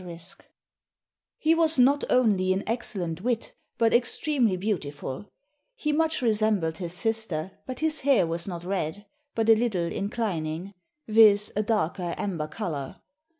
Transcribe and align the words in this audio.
*] 0.01 0.03
"He 1.37 1.53
was 1.53 1.77
not 1.77 2.03
only 2.11 2.53
an 2.53 2.63
excellent 2.65 3.21
witt, 3.21 3.53
but 3.77 3.93
extremely 3.93 4.57
beautiful; 4.57 5.29
he 5.75 5.93
much 5.93 6.23
resembled 6.23 6.79
his 6.79 6.93
sister 6.95 7.51
but 7.67 7.81
his 7.81 7.99
haire 8.01 8.25
was 8.25 8.47
not 8.47 8.63
red, 8.63 9.05
but 9.35 9.47
a 9.47 9.53
little 9.53 9.85
inclining; 9.93 10.73
viz., 11.07 11.53
a 11.55 11.61
darke 11.61 11.99
amber 11.99 12.47
colour. 12.47 12.99